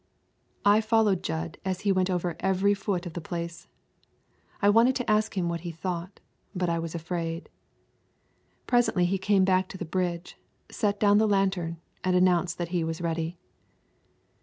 [0.65, 3.67] I followed Jud as he went over every foot of the place.
[4.59, 6.19] I wanted to ask him what he thought,
[6.55, 7.49] but I was afraid.
[8.65, 10.39] Presently he came back to the bridge,
[10.71, 13.37] set down the lantern, and announced that he was ready.